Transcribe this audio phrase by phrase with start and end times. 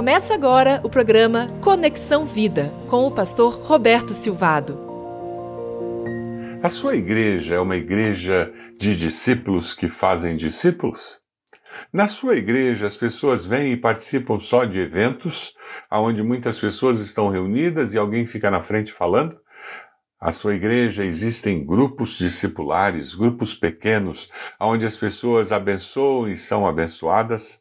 [0.00, 4.80] Começa agora o programa Conexão Vida com o pastor Roberto Silvado.
[6.62, 11.20] A sua igreja é uma igreja de discípulos que fazem discípulos?
[11.92, 15.52] Na sua igreja, as pessoas vêm e participam só de eventos,
[15.92, 19.38] onde muitas pessoas estão reunidas e alguém fica na frente falando?
[20.18, 27.59] A sua igreja existem grupos discipulares, grupos pequenos, onde as pessoas abençoam e são abençoadas?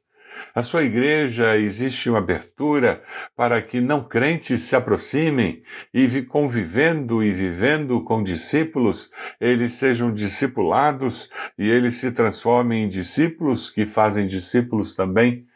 [0.55, 3.02] Na sua igreja existe uma abertura
[3.35, 11.30] para que não crentes se aproximem e convivendo e vivendo com discípulos, eles sejam discipulados
[11.57, 15.47] e eles se transformem em discípulos que fazem discípulos também.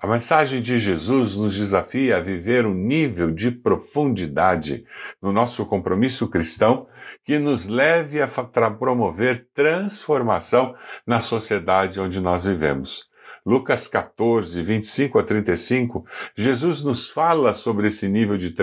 [0.00, 4.84] A mensagem de Jesus nos desafia a viver um nível de profundidade
[5.20, 6.86] no nosso compromisso cristão
[7.24, 8.28] que nos leve a
[8.70, 10.72] promover transformação
[11.04, 13.07] na sociedade onde nós vivemos.
[13.48, 16.04] Lucas 14, 25 a 35,
[16.36, 18.54] Jesus nos fala sobre esse nível de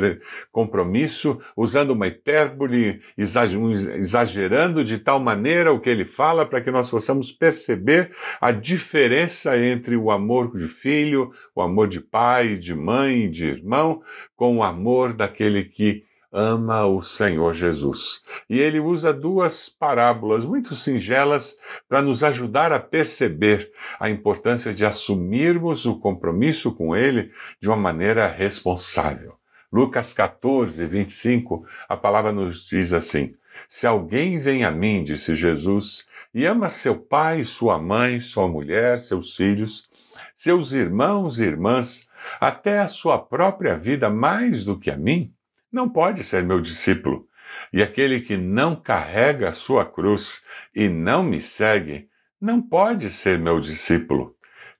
[0.52, 6.88] compromisso, usando uma hipérbole, exagerando de tal maneira o que ele fala para que nós
[6.88, 13.28] possamos perceber a diferença entre o amor de filho, o amor de pai, de mãe,
[13.32, 14.04] de irmão,
[14.36, 16.05] com o amor daquele que
[16.36, 18.22] ama o Senhor Jesus.
[18.50, 21.56] E ele usa duas parábolas muito singelas
[21.88, 27.78] para nos ajudar a perceber a importância de assumirmos o compromisso com ele de uma
[27.78, 29.36] maneira responsável.
[29.72, 33.34] Lucas 14, 25, a palavra nos diz assim:
[33.68, 39.00] Se alguém vem a mim, disse Jesus, e ama seu pai, sua mãe, sua mulher,
[39.00, 39.90] seus filhos,
[40.34, 42.08] seus irmãos e irmãs,
[42.42, 45.34] até a sua própria vida mais do que a mim,
[45.72, 47.28] não pode ser meu discípulo.
[47.72, 53.40] E aquele que não carrega a sua cruz e não me segue, não pode ser
[53.40, 54.36] meu discípulo.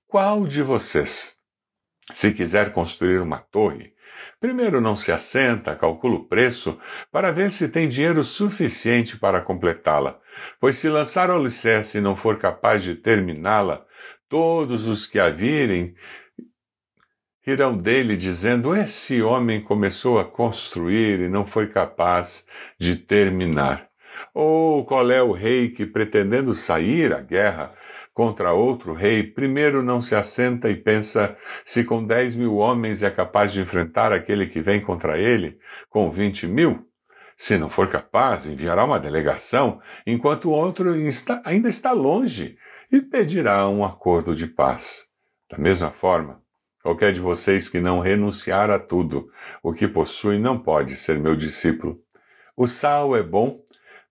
[0.08, 1.36] Qual de vocês,
[2.14, 3.94] se quiser construir uma torre,
[4.40, 6.80] primeiro não se assenta, calcula o preço,
[7.12, 10.20] para ver se tem dinheiro suficiente para completá-la?
[10.60, 13.86] Pois se lançar o alicerce e não for capaz de terminá-la,
[14.30, 15.96] todos os que a virem
[17.46, 22.46] rirão dele, dizendo: Esse homem começou a construir e não foi capaz
[22.80, 23.88] de terminar.
[24.34, 27.74] Ou qual é o rei que, pretendendo sair à guerra
[28.14, 33.12] contra outro rei, primeiro não se assenta e pensa se com dez mil homens é
[33.12, 36.88] capaz de enfrentar aquele que vem contra ele com vinte mil?
[37.38, 40.94] Se não for capaz, enviará uma delegação, enquanto o outro
[41.44, 42.58] ainda está longe,
[42.90, 45.08] e pedirá um acordo de paz.
[45.52, 46.42] Da mesma forma,
[46.86, 49.32] Qualquer de vocês que não renunciar a tudo
[49.64, 52.00] o que possui não pode ser meu discípulo.
[52.56, 53.60] O sal é bom,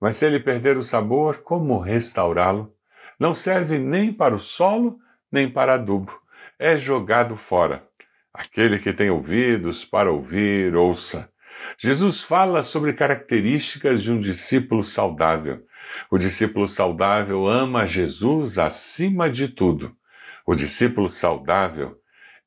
[0.00, 2.74] mas se ele perder o sabor, como restaurá-lo?
[3.16, 4.98] Não serve nem para o solo,
[5.30, 6.20] nem para adubo.
[6.58, 7.86] É jogado fora.
[8.32, 11.30] Aquele que tem ouvidos para ouvir, ouça.
[11.78, 15.64] Jesus fala sobre características de um discípulo saudável.
[16.10, 19.96] O discípulo saudável ama Jesus acima de tudo.
[20.44, 22.02] O discípulo saudável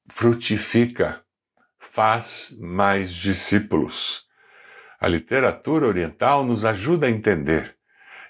[0.09, 1.19] frutifica,
[1.77, 4.25] faz mais discípulos.
[4.99, 7.75] A literatura oriental nos ajuda a entender.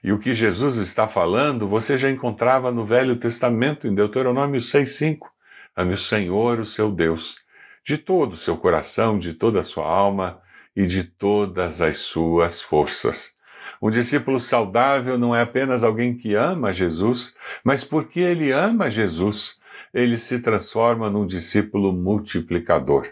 [0.03, 5.27] E o que Jesus está falando, você já encontrava no Velho Testamento, em Deuteronômio 6,5.
[5.75, 7.37] Ame o Senhor, o seu Deus,
[7.85, 10.41] de todo o seu coração, de toda a sua alma
[10.75, 13.35] e de todas as suas forças.
[13.81, 19.59] Um discípulo saudável não é apenas alguém que ama Jesus, mas porque ele ama Jesus,
[19.93, 23.07] ele se transforma num discípulo multiplicador.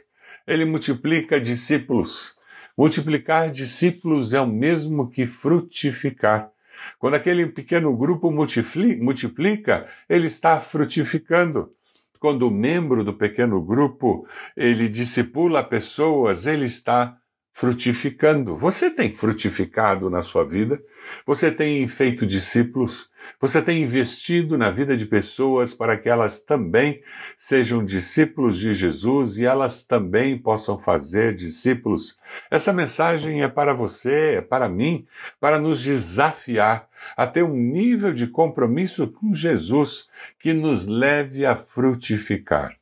[0.48, 2.36] Ele multiplica discípulos.
[2.78, 6.52] Multiplicar discípulos é o mesmo que frutificar.
[7.00, 11.72] Quando aquele pequeno grupo multiplica, ele está frutificando.
[12.20, 17.18] Quando o membro do pequeno grupo ele discipula pessoas, ele está
[17.56, 18.58] frutificando.
[18.58, 20.84] Você tem frutificado na sua vida?
[21.26, 23.10] Você tem feito discípulos?
[23.40, 27.02] Você tem investido na vida de pessoas para que elas também
[27.38, 32.20] sejam discípulos de Jesus e elas também possam fazer discípulos?
[32.52, 35.08] Essa mensagem é para você, é para mim,
[35.40, 41.56] para nos desafiar a ter um nível de compromisso com Jesus que nos leve a
[41.56, 42.76] frutificar.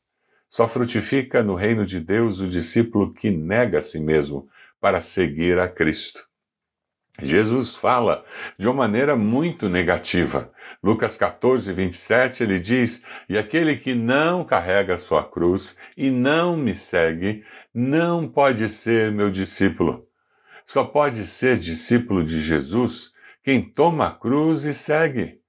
[0.48, 4.48] Só frutifica no reino de Deus o discípulo que nega a si mesmo
[4.84, 6.22] para seguir a Cristo.
[7.22, 8.22] Jesus fala
[8.58, 10.52] de uma maneira muito negativa.
[10.82, 16.74] Lucas 14, 27, ele diz: E aquele que não carrega sua cruz e não me
[16.74, 17.42] segue,
[17.72, 20.06] não pode ser meu discípulo.
[20.66, 23.10] Só pode ser discípulo de Jesus
[23.42, 25.40] quem toma a cruz e segue.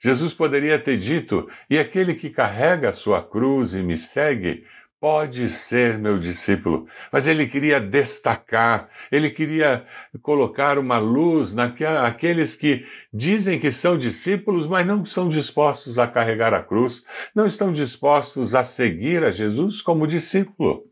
[0.00, 4.64] Jesus poderia ter dito: E aquele que carrega sua cruz e me segue,
[5.00, 6.86] pode ser meu discípulo.
[7.12, 9.86] Mas ele queria destacar, ele queria
[10.22, 16.52] colocar uma luz naqueles que dizem que são discípulos, mas não são dispostos a carregar
[16.52, 17.04] a cruz,
[17.34, 20.84] não estão dispostos a seguir a Jesus como discípulo.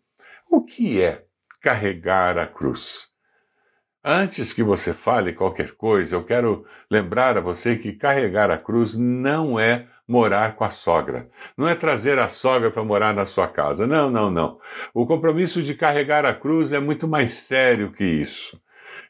[0.48, 1.24] O que é
[1.60, 3.08] carregar a cruz?
[4.08, 8.94] Antes que você fale qualquer coisa, eu quero lembrar a você que carregar a cruz
[8.94, 11.28] não é morar com a sogra.
[11.56, 13.86] Não é trazer a sogra para morar na sua casa.
[13.86, 14.58] Não, não, não.
[14.94, 18.60] O compromisso de carregar a cruz é muito mais sério que isso.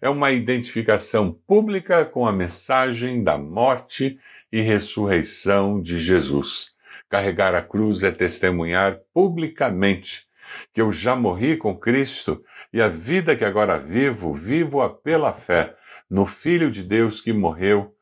[0.01, 4.19] É uma identificação pública com a mensagem da morte
[4.53, 6.71] e ressurreição de Jesus.
[7.09, 10.27] Carregar a cruz é testemunhar publicamente
[10.73, 15.75] que eu já morri com Cristo e a vida que agora vivo, vivo-a pela fé
[16.09, 17.95] no Filho de Deus que morreu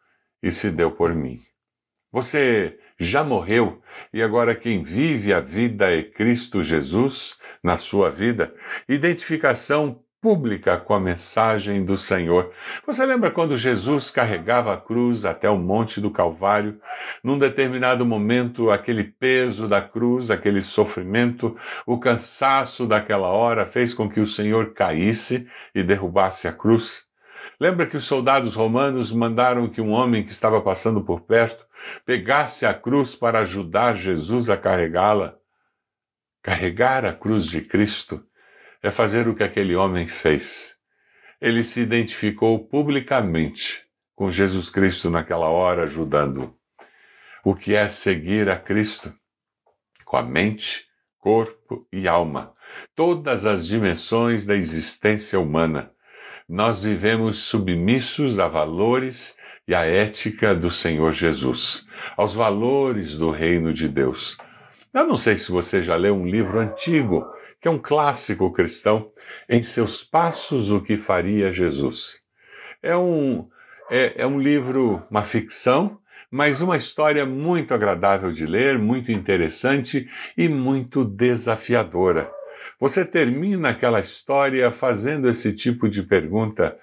[0.42, 1.40] e se deu por mim.
[2.12, 3.82] Você já morreu
[4.12, 8.54] e agora quem vive a vida é Cristo Jesus na sua vida.
[8.88, 12.50] Identificação pública com a mensagem do Senhor.
[12.86, 16.80] Você lembra quando Jesus carregava a cruz até o Monte do Calvário?
[17.22, 21.54] Num determinado momento, aquele peso da cruz, aquele sofrimento,
[21.84, 27.04] o cansaço daquela hora fez com que o Senhor caísse e derrubasse a cruz?
[27.60, 31.66] Lembra que os soldados romanos mandaram que um homem que estava passando por perto
[32.04, 35.38] pegasse a cruz para ajudar Jesus a carregá-la?
[36.42, 38.24] Carregar a cruz de Cristo
[38.82, 40.76] é fazer o que aquele homem fez.
[41.40, 43.84] Ele se identificou publicamente
[44.14, 46.56] com Jesus Cristo naquela hora, ajudando.
[47.44, 49.12] O que é seguir a Cristo?
[50.04, 50.86] Com a mente,
[51.18, 52.54] corpo e alma,
[52.94, 55.90] todas as dimensões da existência humana.
[56.46, 59.34] Nós vivemos submissos a valores
[59.66, 64.36] e à ética do Senhor Jesus, aos valores do reino de Deus.
[64.92, 67.24] Eu não sei se você já leu um livro antigo
[67.64, 69.10] que é um clássico cristão,
[69.48, 72.20] Em Seus Passos, o que Faria Jesus.
[72.82, 73.48] É um,
[73.90, 75.98] é, é um livro, uma ficção,
[76.30, 80.06] mas uma história muito agradável de ler, muito interessante
[80.36, 82.30] e muito desafiadora.
[82.78, 86.76] Você termina aquela história fazendo esse tipo de pergunta: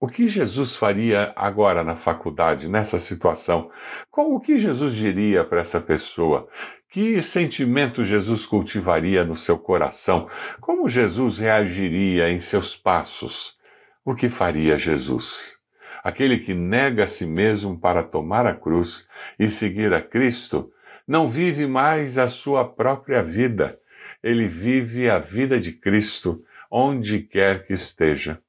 [0.00, 3.70] o que Jesus faria agora na faculdade, nessa situação?
[4.10, 6.48] Qual, o que Jesus diria para essa pessoa?
[6.88, 10.26] Que sentimento Jesus cultivaria no seu coração?
[10.58, 13.58] Como Jesus reagiria em seus passos?
[14.02, 15.58] O que faria Jesus?
[16.02, 19.06] Aquele que nega a si mesmo para tomar a cruz
[19.38, 20.72] e seguir a Cristo
[21.06, 23.78] não vive mais a sua própria vida.
[24.22, 28.40] Ele vive a vida de Cristo onde quer que esteja.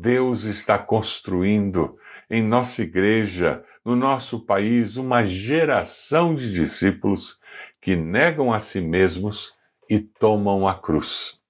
[0.00, 1.98] Deus está construindo
[2.30, 7.38] em nossa igreja, no nosso país, uma geração de discípulos
[7.82, 9.52] que negam a si mesmos
[9.90, 11.42] e tomam a cruz.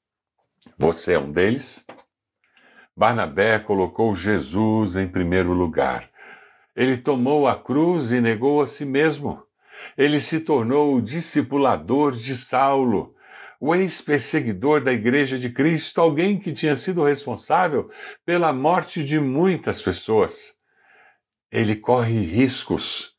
[0.77, 1.87] Você é um deles?
[2.97, 6.11] Barnabé colocou Jesus em primeiro lugar.
[6.75, 9.41] Ele tomou a cruz e negou a si mesmo.
[9.97, 13.15] Ele se tornou o discipulador de Saulo
[13.61, 17.91] o ex-perseguidor da Igreja de Cristo, alguém que tinha sido responsável
[18.25, 20.55] pela morte de muitas pessoas.
[21.53, 23.13] Ele corre riscos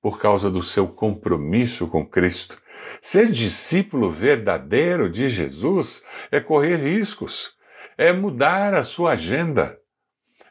[0.00, 2.62] por causa do seu compromisso com Cristo.
[3.00, 7.50] Ser discípulo verdadeiro de Jesus é correr riscos,
[7.98, 9.76] é mudar a sua agenda,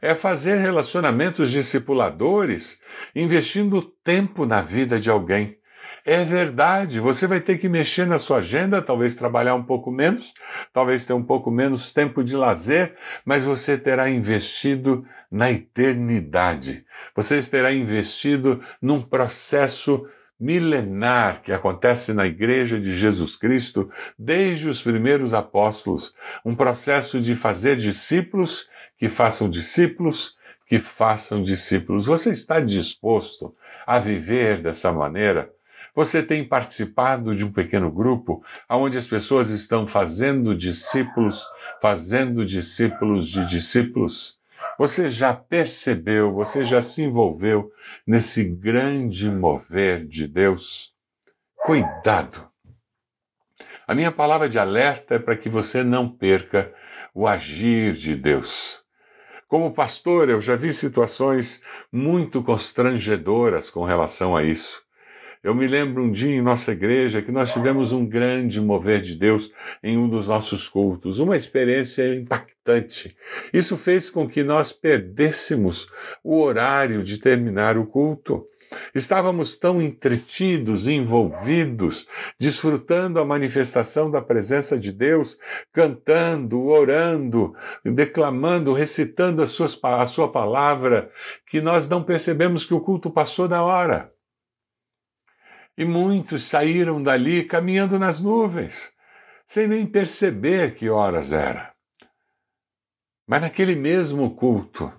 [0.02, 2.80] é fazer relacionamentos discipuladores,
[3.16, 5.61] investindo tempo na vida de alguém.
[6.04, 10.34] É verdade, você vai ter que mexer na sua agenda, talvez trabalhar um pouco menos,
[10.74, 16.84] talvez ter um pouco menos tempo de lazer, mas você terá investido na eternidade.
[17.16, 20.08] Você terá investido num processo
[20.40, 27.36] milenar que acontece na Igreja de Jesus Cristo desde os primeiros apóstolos, um processo de
[27.36, 28.68] fazer discípulos
[28.98, 32.06] que façam discípulos que façam discípulos.
[32.06, 33.54] Você está disposto
[33.86, 35.52] a viver dessa maneira?
[35.94, 41.46] Você tem participado de um pequeno grupo onde as pessoas estão fazendo discípulos,
[41.82, 44.40] fazendo discípulos de discípulos?
[44.78, 47.72] Você já percebeu, você já se envolveu
[48.08, 50.94] nesse grande mover de Deus?
[51.58, 52.50] Cuidado!
[53.86, 56.74] A minha palavra de alerta é para que você não perca
[57.14, 58.82] o agir de Deus.
[59.46, 64.81] Como pastor, eu já vi situações muito constrangedoras com relação a isso.
[65.44, 69.16] Eu me lembro um dia em nossa igreja que nós tivemos um grande mover de
[69.16, 73.18] Deus em um dos nossos cultos, uma experiência impactante.
[73.52, 75.88] Isso fez com que nós perdêssemos
[76.24, 78.46] o horário de terminar o culto.
[78.94, 82.08] Estávamos tão entretidos, envolvidos,
[82.40, 85.40] desfrutando a manifestação da presença de Deus,
[85.74, 91.12] cantando, orando, declamando, recitando a, suas, a sua palavra,
[91.48, 94.12] que nós não percebemos que o culto passou da hora.
[95.82, 98.94] E muitos saíram dali caminhando nas nuvens,
[99.48, 101.74] sem nem perceber que horas era.
[103.28, 104.94] Mas naquele mesmo culto,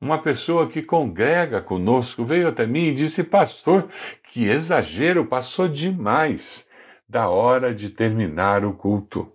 [0.00, 3.90] uma pessoa que congrega conosco veio até mim e disse: Pastor,
[4.22, 6.68] que exagero, passou demais
[7.08, 9.33] da hora de terminar o culto.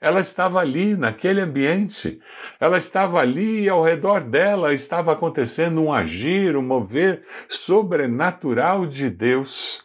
[0.00, 2.20] Ela estava ali, naquele ambiente.
[2.60, 9.10] Ela estava ali e ao redor dela estava acontecendo um agir, um mover sobrenatural de
[9.10, 9.84] Deus.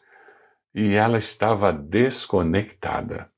[0.74, 3.32] E ela estava desconectada.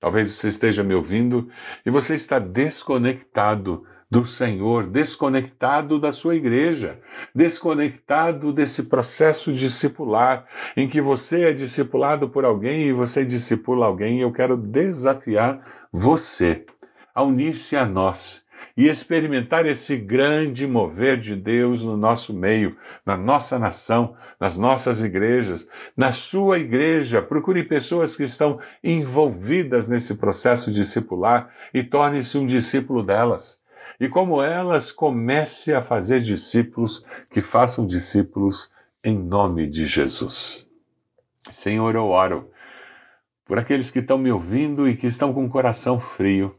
[0.00, 1.50] Talvez você esteja me ouvindo
[1.84, 7.00] e você está desconectado do Senhor, desconectado da sua igreja,
[7.34, 10.46] desconectado desse processo discipular,
[10.76, 14.20] em que você é discipulado por alguém e você discipula alguém.
[14.20, 15.60] Eu quero desafiar
[15.92, 16.64] você
[17.12, 18.46] a unir-se a nós
[18.76, 25.02] e experimentar esse grande mover de Deus no nosso meio, na nossa nação, nas nossas
[25.02, 27.20] igrejas, na sua igreja.
[27.20, 33.65] Procure pessoas que estão envolvidas nesse processo discipular e torne-se um discípulo delas
[33.98, 40.68] e como elas comece a fazer discípulos que façam discípulos em nome de Jesus.
[41.50, 42.50] Senhor, eu oro
[43.44, 46.58] por aqueles que estão me ouvindo e que estão com o coração frio.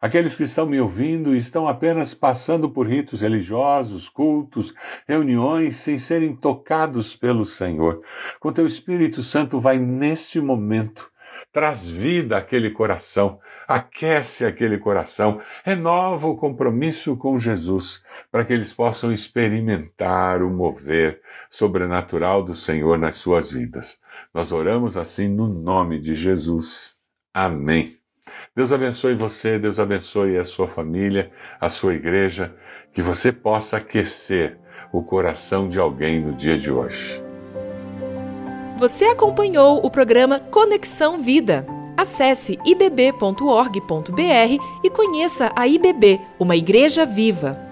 [0.00, 4.72] Aqueles que estão me ouvindo e estão apenas passando por ritos religiosos, cultos,
[5.08, 8.02] reuniões, sem serem tocados pelo Senhor.
[8.38, 11.10] Com teu Espírito Santo, vai neste momento
[11.52, 18.72] traz vida àquele coração, aquece aquele coração, renova o compromisso com Jesus, para que eles
[18.72, 24.00] possam experimentar o mover sobrenatural do Senhor nas suas vidas.
[24.32, 26.96] Nós oramos assim no nome de Jesus.
[27.32, 27.96] Amém.
[28.54, 32.54] Deus abençoe você, Deus abençoe a sua família, a sua igreja,
[32.92, 34.58] que você possa aquecer
[34.92, 37.25] o coração de alguém no dia de hoje.
[38.76, 41.66] Você acompanhou o programa Conexão Vida.
[41.96, 44.20] Acesse ibb.org.br
[44.84, 47.65] e conheça a IBB, uma igreja viva.